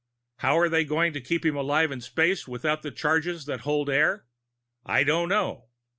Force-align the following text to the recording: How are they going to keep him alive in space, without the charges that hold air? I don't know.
How 0.37 0.57
are 0.57 0.67
they 0.67 0.83
going 0.83 1.13
to 1.13 1.21
keep 1.21 1.45
him 1.45 1.55
alive 1.55 1.91
in 1.91 2.01
space, 2.01 2.47
without 2.47 2.81
the 2.81 2.89
charges 2.89 3.45
that 3.45 3.59
hold 3.59 3.87
air? 3.87 4.25
I 4.83 5.03
don't 5.03 5.29
know. 5.29 5.65